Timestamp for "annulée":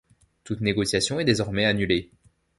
1.65-2.09